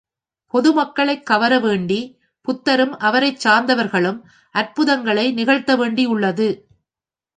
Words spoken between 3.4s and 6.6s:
சார்ந்தவர்களும் அற்புதங்களை நிகழ்த்தவேண்டியுள்ளது.